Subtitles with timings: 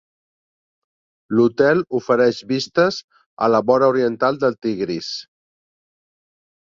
[1.39, 2.99] L'hotel ofereix vistes
[3.49, 5.15] a la vora oriental del Tigris.